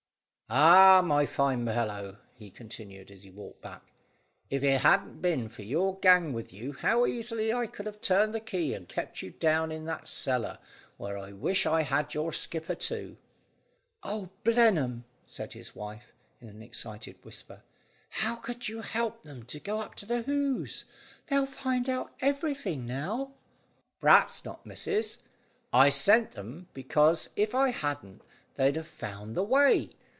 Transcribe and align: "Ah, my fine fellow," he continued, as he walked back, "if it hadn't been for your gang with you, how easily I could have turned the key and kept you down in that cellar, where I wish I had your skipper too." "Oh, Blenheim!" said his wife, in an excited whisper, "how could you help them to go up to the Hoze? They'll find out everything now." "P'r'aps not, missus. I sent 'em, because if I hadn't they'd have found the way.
"Ah, 0.53 1.01
my 1.01 1.25
fine 1.25 1.65
fellow," 1.65 2.17
he 2.35 2.51
continued, 2.51 3.09
as 3.09 3.23
he 3.23 3.31
walked 3.31 3.61
back, 3.61 3.87
"if 4.49 4.61
it 4.63 4.81
hadn't 4.81 5.21
been 5.21 5.47
for 5.47 5.61
your 5.61 5.97
gang 5.99 6.33
with 6.33 6.51
you, 6.51 6.73
how 6.73 7.05
easily 7.05 7.53
I 7.53 7.67
could 7.67 7.85
have 7.85 8.01
turned 8.01 8.33
the 8.35 8.41
key 8.41 8.73
and 8.73 8.85
kept 8.89 9.21
you 9.21 9.31
down 9.31 9.71
in 9.71 9.85
that 9.85 10.09
cellar, 10.09 10.59
where 10.97 11.17
I 11.17 11.31
wish 11.31 11.65
I 11.65 11.83
had 11.83 12.13
your 12.13 12.33
skipper 12.33 12.75
too." 12.75 13.15
"Oh, 14.03 14.29
Blenheim!" 14.43 15.05
said 15.25 15.53
his 15.53 15.73
wife, 15.73 16.11
in 16.41 16.49
an 16.49 16.61
excited 16.61 17.23
whisper, 17.23 17.63
"how 18.09 18.35
could 18.35 18.67
you 18.67 18.81
help 18.81 19.23
them 19.23 19.43
to 19.43 19.57
go 19.57 19.79
up 19.79 19.95
to 19.95 20.05
the 20.05 20.23
Hoze? 20.23 20.83
They'll 21.27 21.45
find 21.45 21.87
out 21.87 22.11
everything 22.19 22.85
now." 22.85 23.35
"P'r'aps 24.01 24.43
not, 24.43 24.65
missus. 24.65 25.19
I 25.71 25.87
sent 25.87 26.37
'em, 26.37 26.67
because 26.73 27.29
if 27.37 27.55
I 27.55 27.69
hadn't 27.69 28.21
they'd 28.55 28.75
have 28.75 28.87
found 28.89 29.37
the 29.37 29.43
way. 29.43 29.91